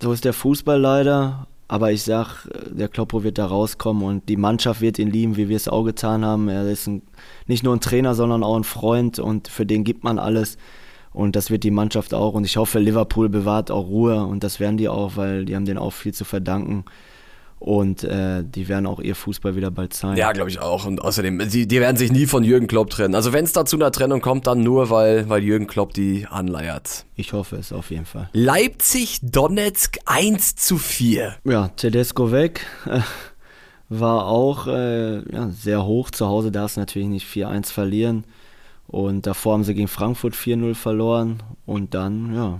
so 0.00 0.12
ist 0.12 0.24
der 0.24 0.32
Fußball 0.34 0.78
leider. 0.78 1.46
Aber 1.72 1.90
ich 1.90 2.02
sag, 2.02 2.44
äh, 2.52 2.74
der 2.74 2.88
Kloppo 2.88 3.24
wird 3.24 3.38
da 3.38 3.46
rauskommen 3.46 4.02
und 4.02 4.28
die 4.28 4.36
Mannschaft 4.36 4.82
wird 4.82 4.98
ihn 4.98 5.10
lieben, 5.10 5.38
wie 5.38 5.48
wir 5.48 5.56
es 5.56 5.68
auch 5.68 5.84
getan 5.84 6.22
haben. 6.22 6.50
Er 6.50 6.68
ist 6.68 6.86
ein, 6.86 7.00
nicht 7.46 7.64
nur 7.64 7.74
ein 7.74 7.80
Trainer, 7.80 8.14
sondern 8.14 8.42
auch 8.42 8.56
ein 8.56 8.64
Freund 8.64 9.18
und 9.18 9.48
für 9.48 9.64
den 9.64 9.82
gibt 9.82 10.04
man 10.04 10.18
alles. 10.18 10.58
Und 11.14 11.34
das 11.34 11.50
wird 11.50 11.64
die 11.64 11.70
Mannschaft 11.70 12.12
auch. 12.12 12.34
Und 12.34 12.44
ich 12.44 12.58
hoffe, 12.58 12.78
Liverpool 12.78 13.30
bewahrt 13.30 13.70
auch 13.70 13.86
Ruhe. 13.86 14.22
Und 14.22 14.44
das 14.44 14.60
werden 14.60 14.76
die 14.76 14.90
auch, 14.90 15.16
weil 15.16 15.46
die 15.46 15.56
haben 15.56 15.64
denen 15.64 15.78
auch 15.78 15.94
viel 15.94 16.12
zu 16.12 16.26
verdanken. 16.26 16.84
Und 17.62 18.02
äh, 18.02 18.42
die 18.42 18.66
werden 18.66 18.86
auch 18.86 18.98
ihr 18.98 19.14
Fußball 19.14 19.54
wieder 19.54 19.70
bald 19.70 19.94
zeigen. 19.94 20.16
Ja, 20.16 20.32
glaube 20.32 20.50
ich 20.50 20.58
auch. 20.58 20.84
Und 20.84 21.00
außerdem, 21.00 21.48
die, 21.48 21.68
die 21.68 21.80
werden 21.80 21.96
sich 21.96 22.10
nie 22.10 22.26
von 22.26 22.42
Jürgen 22.42 22.66
Klopp 22.66 22.90
trennen. 22.90 23.14
Also 23.14 23.32
wenn 23.32 23.44
es 23.44 23.52
da 23.52 23.64
zu 23.64 23.76
einer 23.76 23.92
Trennung 23.92 24.20
kommt, 24.20 24.48
dann 24.48 24.64
nur, 24.64 24.90
weil, 24.90 25.28
weil 25.28 25.44
Jürgen 25.44 25.68
Klopp 25.68 25.94
die 25.94 26.26
anleiert. 26.28 27.04
Ich 27.14 27.32
hoffe 27.32 27.54
es 27.54 27.72
auf 27.72 27.92
jeden 27.92 28.04
Fall. 28.04 28.28
Leipzig, 28.32 29.20
Donetsk 29.22 29.98
1 30.06 30.56
zu 30.56 30.76
4. 30.76 31.36
Ja, 31.44 31.68
Tedesco 31.68 32.32
weg. 32.32 32.66
War 33.88 34.26
auch 34.26 34.66
äh, 34.66 35.18
ja, 35.32 35.48
sehr 35.50 35.86
hoch. 35.86 36.10
Zu 36.10 36.26
Hause 36.26 36.50
darfst 36.50 36.76
du 36.76 36.80
natürlich 36.80 37.06
nicht 37.06 37.28
4-1 37.28 37.70
verlieren. 37.70 38.24
Und 38.88 39.28
davor 39.28 39.52
haben 39.52 39.62
sie 39.62 39.74
gegen 39.74 39.86
Frankfurt 39.86 40.34
4-0 40.34 40.74
verloren. 40.74 41.44
Und 41.64 41.94
dann, 41.94 42.34
ja, 42.34 42.58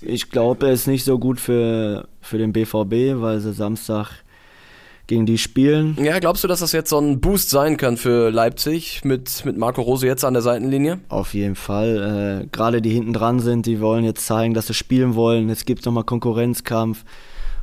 ich 0.00 0.30
glaube, 0.30 0.66
er 0.66 0.72
ist 0.72 0.86
nicht 0.86 1.04
so 1.04 1.18
gut 1.18 1.40
für, 1.40 2.08
für 2.20 2.38
den 2.38 2.52
BVB, 2.52 3.20
weil 3.20 3.40
sie 3.40 3.52
Samstag 3.52 4.24
gegen 5.06 5.26
die 5.26 5.38
spielen. 5.38 5.98
Ja, 6.02 6.18
glaubst 6.18 6.44
du, 6.44 6.48
dass 6.48 6.60
das 6.60 6.72
jetzt 6.72 6.90
so 6.90 6.98
ein 6.98 7.20
Boost 7.20 7.50
sein 7.50 7.76
kann 7.76 7.96
für 7.96 8.30
Leipzig 8.30 9.04
mit, 9.04 9.44
mit 9.44 9.56
Marco 9.58 9.82
Rose 9.82 10.06
jetzt 10.06 10.24
an 10.24 10.32
der 10.32 10.42
Seitenlinie? 10.42 11.00
Auf 11.08 11.34
jeden 11.34 11.56
Fall. 11.56 12.44
Äh, 12.44 12.46
Gerade 12.50 12.80
die 12.80 12.90
hinten 12.90 13.12
dran 13.12 13.40
sind, 13.40 13.66
die 13.66 13.80
wollen 13.80 14.04
jetzt 14.04 14.26
zeigen, 14.26 14.54
dass 14.54 14.66
sie 14.66 14.74
spielen 14.74 15.14
wollen. 15.14 15.50
Es 15.50 15.66
gibt 15.66 15.84
nochmal 15.84 16.04
Konkurrenzkampf. 16.04 17.04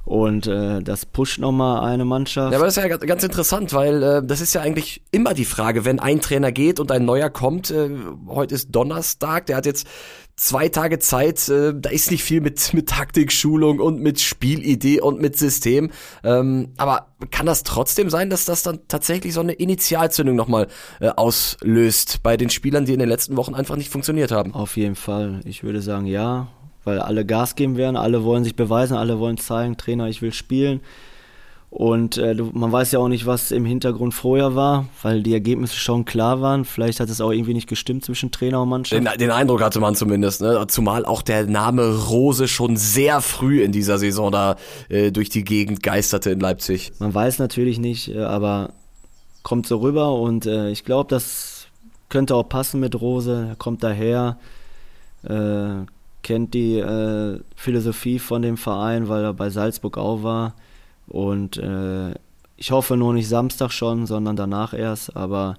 Und 0.04 0.48
äh, 0.48 0.82
das 0.82 1.06
pusht 1.06 1.40
nochmal 1.40 1.84
eine 1.84 2.06
Mannschaft. 2.06 2.52
Ja, 2.52 2.58
aber 2.58 2.66
das 2.66 2.76
ist 2.76 2.84
ja 2.84 2.98
ganz 2.98 3.24
interessant, 3.24 3.72
weil 3.72 4.02
äh, 4.02 4.22
das 4.24 4.42
ist 4.42 4.54
ja 4.54 4.62
eigentlich 4.62 5.04
immer 5.12 5.36
die 5.36 5.46
Frage, 5.46 5.86
wenn 5.86 6.00
ein 6.00 6.22
Trainer 6.22 6.52
geht 6.52 6.80
und 6.80 6.92
ein 6.92 7.06
neuer 7.06 7.30
kommt. 7.30 7.70
Äh, 7.70 7.92
heute 8.28 8.56
ist 8.56 8.72
Donnerstag, 8.72 9.46
der 9.46 9.58
hat 9.58 9.68
jetzt 9.68 9.88
zwei 10.36 10.70
Tage 10.70 11.00
Zeit, 11.00 11.48
äh, 11.50 11.74
da 11.76 11.90
ist 11.90 12.12
nicht 12.12 12.24
viel 12.24 12.42
mit, 12.42 12.74
mit 12.74 12.90
Taktikschulung 12.90 13.80
und 13.80 14.02
mit 14.02 14.20
Spielidee 14.20 15.02
und 15.02 15.22
mit 15.22 15.38
System. 15.38 15.92
Ähm, 16.24 16.70
aber 16.78 17.08
kann 17.30 17.46
das 17.46 17.64
trotzdem 17.64 18.10
sein, 18.10 18.30
dass 18.30 18.46
das 18.46 18.64
dann 18.64 18.80
tatsächlich 18.88 19.34
so 19.34 19.42
eine 19.42 19.54
Initialzündung 19.54 20.36
nochmal 20.36 20.68
äh, 21.00 21.10
auslöst 21.10 22.24
bei 22.24 22.38
den 22.38 22.50
Spielern, 22.50 22.86
die 22.86 22.94
in 22.94 23.00
den 23.00 23.10
letzten 23.10 23.38
Wochen 23.38 23.56
einfach 23.56 23.76
nicht 23.76 23.90
funktioniert 23.90 24.32
haben? 24.32 24.54
Auf 24.54 24.78
jeden 24.78 24.96
Fall. 24.96 25.42
Ich 25.46 25.64
würde 25.64 25.82
sagen, 25.82 26.06
ja 26.06 26.48
weil 26.84 27.00
alle 27.00 27.26
Gas 27.26 27.56
geben 27.56 27.78
werden, 27.78 27.96
alle 27.96 28.24
wollen 28.24 28.44
sich 28.44 28.56
beweisen, 28.56 28.98
alle 28.98 29.20
wollen 29.20 29.38
zeigen, 29.38 29.78
Trainer, 29.78 30.08
ich 30.08 30.22
will 30.22 30.34
spielen. 30.34 30.82
Und 31.72 32.18
äh, 32.18 32.36
man 32.36 32.70
weiß 32.70 32.92
ja 32.92 33.00
auch 33.00 33.08
nicht, 33.08 33.26
was 33.26 33.50
im 33.52 33.64
Hintergrund 33.64 34.14
vorher 34.14 34.56
war, 34.56 34.88
weil 35.02 35.24
die 35.24 35.32
Ergebnisse 35.32 35.78
schon 35.78 36.04
klar 36.04 36.42
waren. 36.42 36.66
Vielleicht 36.66 37.00
hat 37.00 37.08
es 37.08 37.22
auch 37.22 37.32
irgendwie 37.32 37.54
nicht 37.54 37.70
gestimmt 37.70 38.04
zwischen 38.04 38.30
Trainer 38.30 38.62
und 38.62 38.68
Mannschaft. 38.68 39.02
Den, 39.02 39.18
den 39.18 39.32
Eindruck 39.32 39.62
hatte 39.62 39.80
man 39.80 39.96
zumindest, 39.96 40.42
ne? 40.42 40.66
zumal 40.68 41.06
auch 41.06 41.22
der 41.22 41.46
Name 41.46 41.96
Rose 42.10 42.50
schon 42.50 42.76
sehr 42.76 43.22
früh 43.22 43.64
in 43.64 43.72
dieser 43.72 43.98
Saison 44.00 44.34
da 44.34 44.58
äh, 44.90 45.14
durch 45.14 45.30
die 45.30 45.46
Gegend 45.46 45.82
geisterte 45.82 46.30
in 46.32 46.42
Leipzig. 46.42 46.92
Man 47.00 47.14
weiß 47.14 47.40
natürlich 47.40 47.80
nicht, 47.80 48.10
äh, 48.10 48.20
aber 48.20 48.74
kommt 49.42 49.66
so 49.66 49.78
rüber 49.78 50.14
und 50.16 50.46
äh, 50.46 50.72
ich 50.72 50.84
glaube, 50.84 51.10
das 51.10 51.68
könnte 52.10 52.36
auch 52.36 52.50
passen 52.50 52.82
mit 52.82 53.00
Rose. 53.00 53.48
Er 53.52 53.56
kommt 53.56 53.82
daher, 53.82 54.38
äh, 55.24 55.86
kennt 56.22 56.54
die 56.54 56.80
äh, 56.80 57.40
Philosophie 57.56 58.20
von 58.20 58.42
dem 58.42 58.58
Verein, 58.58 59.08
weil 59.08 59.24
er 59.24 59.34
bei 59.34 59.50
Salzburg 59.50 59.98
auch 59.98 60.22
war. 60.22 60.54
Und 61.08 61.58
äh, 61.58 62.14
ich 62.58 62.72
hoffe 62.72 62.98
nur 62.98 63.14
nicht 63.14 63.28
Samstag 63.28 63.72
schon, 63.72 64.06
sondern 64.06 64.36
danach 64.36 64.74
erst. 64.74 65.16
Aber 65.16 65.58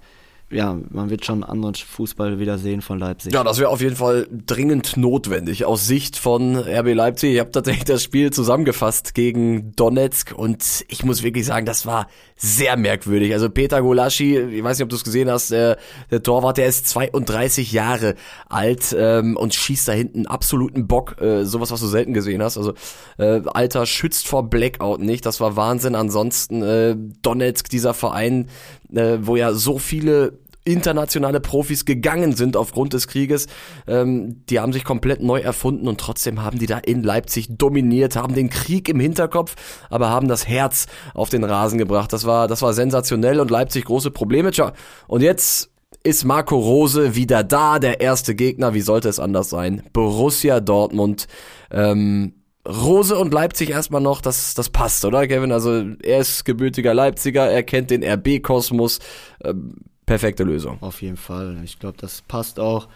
ja, 0.53 0.79
man 0.91 1.11
wird 1.11 1.25
schon 1.25 1.45
anderen 1.45 1.75
Fußball 1.75 2.39
wieder 2.39 2.59
sehen 2.59 2.83
von 2.83 2.99
Leipzig. 2.99 3.33
Ja, 3.33 3.43
das 3.43 3.59
wäre 3.59 3.71
auf 3.71 3.81
jeden 3.81 3.97
Fall 3.97 4.27
dringend 4.31 4.97
notwendig 4.97 5.65
aus 5.65 5.87
Sicht 5.87 6.17
von 6.17 6.57
RB 6.57 6.95
Leipzig. 6.95 7.35
Ich 7.35 7.41
habe 7.41 7.51
tatsächlich 7.51 7.85
das 7.85 8.03
Spiel 8.03 8.31
zusammengefasst 8.31 9.15
gegen 9.15 9.75
Donetsk 9.77 10.33
und 10.37 10.85
ich 10.89 11.05
muss 11.05 11.23
wirklich 11.23 11.47
sagen, 11.47 11.67
das 11.67 11.87
war 11.87 12.07
sehr 12.37 12.77
merkwürdig. 12.77 13.33
Also 13.33 13.49
Peter 13.49 13.81
Golaschi, 13.81 14.37
ich 14.37 14.63
weiß 14.63 14.79
nicht, 14.79 14.85
ob 14.85 14.91
du 14.91 14.97
es 14.97 15.05
gesehen 15.05 15.31
hast, 15.31 15.51
der, 15.53 15.79
der 16.11 16.23
Torwart, 16.23 16.59
der 16.59 16.67
ist 16.67 16.89
32 16.89 17.73
Jahre 17.73 18.15
alt 18.49 18.95
ähm, 18.99 19.37
und 19.37 19.55
schießt 19.55 19.89
da 19.89 19.93
hinten 19.93 20.27
absoluten 20.27 20.87
Bock. 20.87 21.21
Äh, 21.21 21.45
sowas, 21.45 21.71
was 21.71 21.81
du 21.81 21.87
selten 21.87 22.13
gesehen 22.13 22.43
hast. 22.43 22.59
Also 22.59 22.75
äh, 23.19 23.43
Alter 23.47 23.87
schützt 23.87 24.27
vor 24.27 24.51
Blackout 24.51 25.01
nicht. 25.01 25.25
Das 25.25 25.41
war 25.41 25.57
Wahnsinn. 25.57 25.95
Ansonsten 25.95 26.63
äh, 26.63 26.97
Donetsk, 27.23 27.69
dieser 27.69 27.95
Verein, 27.95 28.49
äh, 28.93 29.19
wo 29.23 29.37
ja 29.37 29.53
so 29.55 29.79
viele 29.79 30.42
internationale 30.65 31.41
Profis 31.41 31.85
gegangen 31.85 32.35
sind 32.35 32.57
aufgrund 32.57 32.93
des 32.93 33.09
Krieges. 33.09 33.47
Ähm, 33.87 34.45
die 34.47 34.61
haben 34.61 34.73
sich 34.73 34.85
komplett 34.85 35.23
neu 35.23 35.41
erfunden 35.41 35.89
und 35.89 36.01
trotzdem 36.01 36.43
haben 36.43 36.59
die 36.59 36.67
da 36.67 36.79
in 36.79 37.03
Leipzig 37.03 37.49
dominiert, 37.51 38.17
haben 38.17 38.35
den 38.35 38.51
Krieg 38.51 38.89
im 38.89 39.01
Hinterkopf, 39.01 39.57
aber 39.91 40.11
haben 40.11 40.29
das 40.29 40.47
Herz 40.47 40.87
auf 41.15 41.31
den 41.31 41.45
Rasen 41.45 41.79
gebracht. 41.79 42.13
Das 42.13 42.25
war, 42.27 42.49
das 42.49 42.63
war 42.63 42.73
sensationell 42.73 43.41
und 43.41 43.51
Leipzig 43.51 43.85
große 43.85 44.11
Probleme. 44.11 44.53
Tja, 44.53 44.73
und 45.09 45.23
jetzt 45.23 45.71
ist 46.05 46.25
Marco 46.25 46.59
Rose 46.59 47.15
wieder 47.15 47.45
da, 47.45 47.79
der 47.79 48.01
erste 48.01 48.35
Gegner. 48.35 48.75
Wie 48.75 48.81
sollte 48.81 49.09
es 49.09 49.21
anders 49.21 49.51
sein? 49.51 49.83
Borussia 49.93 50.61
Dortmund. 50.61 51.27
Ähm, 51.71 52.35
Rose 52.67 53.19
und 53.19 53.35
Leipzig 53.35 53.71
erstmal 53.71 54.01
noch, 54.01 54.21
das, 54.21 54.55
das 54.55 54.69
passt, 54.69 55.05
oder 55.05 55.27
Kevin? 55.27 55.51
Also 55.51 55.85
er 56.03 56.19
ist 56.21 56.45
gebürtiger 56.45 56.95
Leipziger, 56.95 57.51
er 57.51 57.65
kennt 57.65 57.91
den 57.91 58.05
RB-Kosmos. 58.05 59.01
Ähm, 59.45 59.75
perfekte 60.07 60.45
Lösung. 60.45 60.79
Auf 60.81 61.03
jeden 61.03 61.17
Fall. 61.17 61.59
Ich 61.65 61.79
glaube, 61.79 61.97
das 62.01 62.23
passt 62.23 62.61
auch. 62.61 62.89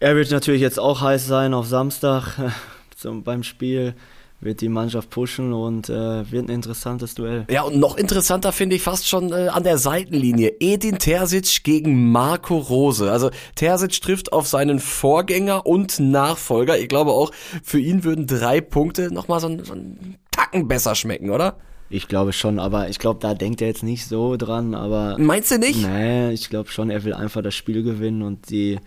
Er 0.00 0.16
wird 0.16 0.30
natürlich 0.30 0.60
jetzt 0.60 0.78
auch 0.78 1.00
heiß 1.00 1.26
sein 1.26 1.54
auf 1.54 1.66
Samstag 1.66 2.38
zum, 2.96 3.22
beim 3.22 3.42
Spiel 3.42 3.94
wird 4.42 4.60
die 4.60 4.68
Mannschaft 4.68 5.08
pushen 5.10 5.52
und 5.52 5.88
äh, 5.88 6.30
wird 6.30 6.46
ein 6.46 6.54
interessantes 6.54 7.14
Duell. 7.14 7.46
Ja, 7.48 7.62
und 7.62 7.78
noch 7.78 7.96
interessanter 7.96 8.52
finde 8.52 8.76
ich 8.76 8.82
fast 8.82 9.08
schon 9.08 9.32
äh, 9.32 9.48
an 9.48 9.62
der 9.62 9.78
Seitenlinie. 9.78 10.56
Edin 10.58 10.98
Terzic 10.98 11.62
gegen 11.62 12.10
Marco 12.10 12.58
Rose. 12.58 13.10
Also 13.10 13.30
Terzic 13.54 14.00
trifft 14.00 14.32
auf 14.32 14.48
seinen 14.48 14.80
Vorgänger 14.80 15.64
und 15.64 16.00
Nachfolger. 16.00 16.78
Ich 16.78 16.88
glaube 16.88 17.12
auch, 17.12 17.30
für 17.62 17.78
ihn 17.78 18.02
würden 18.04 18.26
drei 18.26 18.60
Punkte 18.60 19.14
nochmal 19.14 19.38
so, 19.38 19.48
so 19.62 19.74
einen 19.74 20.16
Tacken 20.32 20.66
besser 20.66 20.94
schmecken, 20.94 21.30
oder? 21.30 21.56
Ich 21.92 22.08
glaube 22.08 22.32
schon, 22.32 22.58
aber 22.58 22.88
ich 22.88 22.98
glaube, 22.98 23.20
da 23.20 23.34
denkt 23.34 23.60
er 23.60 23.68
jetzt 23.68 23.82
nicht 23.82 24.06
so 24.06 24.36
dran, 24.36 24.74
aber. 24.74 25.16
Meinst 25.18 25.50
du 25.50 25.58
nicht? 25.58 25.86
Nee, 25.86 26.30
ich 26.30 26.48
glaube 26.48 26.70
schon, 26.70 26.88
er 26.88 27.04
will 27.04 27.12
einfach 27.12 27.42
das 27.42 27.54
Spiel 27.54 27.82
gewinnen 27.82 28.22
und 28.22 28.48
die 28.48 28.78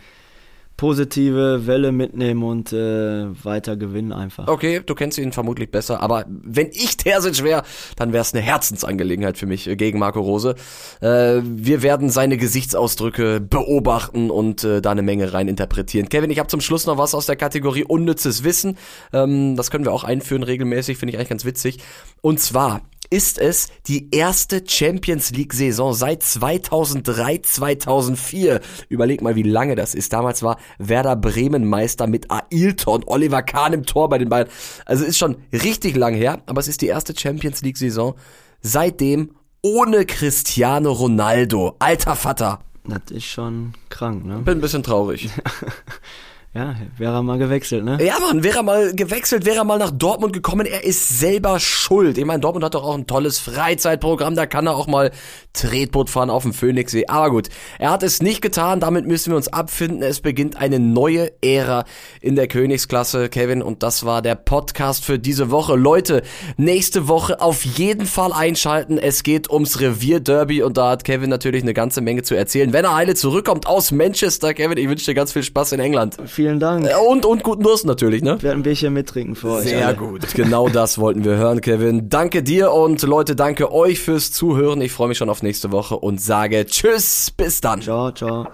positive 0.78 1.68
Welle 1.68 1.92
mitnehmen 1.92 2.44
und 2.44 2.74
äh, 2.74 3.28
weiter 3.46 3.78
gewinnen 3.78 4.12
einfach. 4.12 4.48
Okay, 4.48 4.82
du 4.86 4.94
kennst 4.94 5.18
ihn 5.18 5.32
vermutlich 5.32 5.72
besser, 5.72 6.02
aber 6.02 6.26
wenn 6.28 6.68
ich 6.72 6.98
Terzic 6.98 7.44
wäre, 7.44 7.64
dann 7.96 8.12
wäre 8.12 8.22
es 8.22 8.34
eine 8.34 8.44
Herzensangelegenheit 8.44 9.38
für 9.38 9.46
mich 9.46 9.68
äh, 9.68 9.78
gegen 9.78 10.00
Marco 10.00 10.20
Rose. 10.20 10.56
Äh, 11.00 11.42
wir 11.44 11.82
werden 11.82 12.10
seine 12.10 12.38
Gesichtsausdrücke 12.38 13.40
beobachten 13.40 14.30
und 14.30 14.64
äh, 14.66 14.82
da 14.82 14.92
eine 14.92 15.02
Menge 15.02 15.32
rein 15.32 15.48
interpretieren. 15.48 16.10
Kevin, 16.10 16.30
ich 16.30 16.40
habe 16.40 16.50
zum 16.50 16.62
Schluss 16.62 16.86
noch 16.86 16.98
was 16.98 17.16
aus 17.16 17.26
der 17.26 17.38
Kategorie 17.38 17.86
unnützes 17.86 18.44
Wissen. 18.44 18.78
Ähm, 19.14 19.56
das 19.56 19.72
können 19.72 19.86
wir 19.86 19.94
auch 19.94 20.04
einführen 20.04 20.44
regelmäßig, 20.44 20.98
finde 20.98 21.14
ich 21.14 21.18
eigentlich 21.18 21.30
ganz 21.30 21.46
witzig. 21.46 21.78
Und 22.22 22.42
zwar 22.42 22.82
ist 23.10 23.40
es 23.40 23.68
die 23.88 24.10
erste 24.12 24.64
Champions 24.66 25.32
League 25.32 25.54
Saison 25.54 25.94
seit 25.94 26.24
2003, 26.24 27.40
2004. 27.40 28.62
Überleg 28.90 29.22
mal, 29.22 29.36
wie 29.36 29.44
lange 29.44 29.76
das 29.76 29.96
ist. 29.96 30.14
Damals 30.14 30.44
war 30.44 30.58
Werder 30.78 31.16
Bremen 31.16 31.66
Meister 31.66 32.08
mit 32.08 32.28
Ailton, 32.30 33.04
Oliver 33.06 33.44
Kahn 33.44 33.74
im 33.74 33.86
Tor 33.86 34.10
bei 34.10 34.18
den 34.18 34.30
beiden. 34.30 34.52
Also 34.86 35.06
ist 35.06 35.18
schon 35.18 35.38
richtig 35.52 35.96
lang 35.96 36.14
her, 36.14 36.42
aber 36.46 36.60
es 36.60 36.68
ist 36.68 36.82
die 36.82 36.88
erste 36.88 37.18
Champions 37.18 37.62
League 37.62 37.78
Saison 37.78 38.16
seitdem 38.62 39.32
ohne 39.62 40.06
Cristiano 40.06 40.92
Ronaldo. 40.92 41.76
Alter 41.80 42.16
Vater. 42.16 42.60
Das 42.84 43.12
ist 43.12 43.26
schon 43.26 43.74
krank, 43.90 44.26
ne? 44.26 44.38
Bin 44.40 44.60
ein 44.60 44.62
bisschen 44.62 44.84
traurig. 44.84 45.30
Ja, 46.56 46.74
wäre 46.98 47.16
er 47.16 47.22
mal 47.22 47.38
gewechselt, 47.38 47.84
ne? 47.84 47.98
Ja, 48.02 48.18
Mann, 48.18 48.42
wäre 48.42 48.60
er 48.60 48.64
mal 48.64 48.96
gewechselt, 48.96 49.46
wäre 49.46 49.58
er 49.58 49.64
mal 49.66 49.78
nach 49.78 49.92
Dortmund 49.92 50.32
gekommen. 50.32 50.66
Er 50.66 50.86
ist 50.86 51.20
selber 51.20 51.60
schuld. 51.60 52.18
Ich 52.18 52.24
meine, 52.24 52.40
Dortmund 52.40 52.64
hat 52.64 52.76
doch 52.76 52.86
auch 52.86 52.96
ein 52.96 53.08
tolles 53.08 53.40
Freizeitprogramm. 53.40 54.36
Da 54.36 54.46
kann 54.46 54.66
er 54.66 54.78
auch 54.78 54.88
mal 54.88 55.12
Tretboot 55.52 56.10
fahren 56.10 56.30
auf 56.30 56.44
dem 56.44 56.54
Phoenixsee. 56.54 57.08
Aber 57.08 57.30
gut, 57.30 57.50
er 57.78 57.92
hat 57.92 58.04
es 58.04 58.22
nicht 58.22 58.42
getan. 58.42 58.80
Damit 58.80 59.06
müssen 59.06 59.32
wir 59.32 59.36
uns 59.36 59.50
abfinden. 59.50 60.02
Es 60.02 60.22
beginnt 60.22 60.56
eine 60.56 60.80
neue 60.80 61.30
Ära 61.42 61.84
in 62.22 62.38
der 62.38 62.48
Königsklasse, 62.48 63.28
Kevin. 63.28 63.62
Und 63.62 63.84
das 63.84 64.06
war 64.06 64.22
der 64.22 64.36
Podcast 64.36 65.04
für 65.04 65.20
diese 65.20 65.52
Woche. 65.52 65.76
Leute, 65.76 66.22
nächste 66.56 67.10
Woche 67.10 67.42
auf 67.42 67.66
jeden 67.66 68.06
Fall 68.06 68.32
einschalten. 68.32 68.98
Es 68.98 69.24
geht 69.24 69.50
ums 69.50 69.82
Revierderby 69.82 70.64
und 70.64 70.78
da 70.78 70.92
hat 70.92 71.04
Kevin 71.04 71.30
natürlich 71.30 71.64
eine 71.64 71.74
ganze 71.74 72.00
Menge 72.00 72.24
zu 72.24 72.34
erzählen. 72.34 72.72
Wenn 72.72 72.86
er 72.86 72.96
heile 72.96 73.14
zurückkommt 73.14 73.68
aus 73.68 73.92
Manchester, 73.92 74.54
Kevin, 74.54 74.78
ich 74.78 74.88
wünsche 74.88 75.04
dir 75.04 75.16
ganz 75.16 75.34
viel 75.34 75.44
Spaß 75.44 75.74
in 75.74 75.82
England. 75.82 76.16
Vielen 76.26 76.45
Dank. 76.60 76.90
Und, 77.10 77.26
und 77.26 77.44
guten 77.44 77.64
Durst 77.64 77.86
natürlich, 77.86 78.24
ne? 78.24 78.36
Ich 78.38 78.44
werde 78.44 78.60
ein 78.60 78.64
Bierchen 78.64 78.94
mittrinken 78.94 79.36
für 79.36 79.52
euch. 79.52 79.66
Sehr 79.66 79.88
alle. 79.88 79.98
gut. 79.98 80.34
Genau 80.34 80.70
das 80.70 80.98
wollten 80.98 81.24
wir 81.24 81.38
hören, 81.38 81.62
Kevin. 81.62 82.10
Danke 82.10 82.44
dir 82.44 82.72
und 82.72 83.02
Leute, 83.04 83.36
danke 83.36 83.72
euch 83.72 84.00
fürs 84.00 84.32
Zuhören. 84.32 84.82
Ich 84.82 84.92
freue 84.92 85.10
mich 85.10 85.18
schon 85.18 85.30
auf 85.30 85.44
nächste 85.44 85.72
Woche 85.72 85.98
und 85.98 86.22
sage 86.22 86.66
Tschüss, 86.66 87.32
bis 87.36 87.62
dann. 87.62 87.82
Ciao, 87.82 88.12
ciao. 88.12 88.48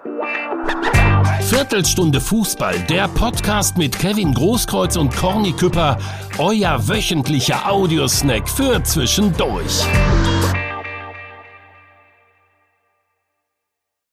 Viertelstunde 1.41 2.21
Fußball, 2.21 2.75
der 2.89 3.07
Podcast 3.09 3.77
mit 3.77 3.97
Kevin 3.97 4.33
Großkreuz 4.33 4.95
und 4.95 5.15
Corny 5.15 5.51
Küpper, 5.51 5.97
euer 6.37 6.87
wöchentlicher 6.87 7.69
Audiosnack 7.69 8.47
für 8.47 8.81
zwischendurch. 8.83 9.85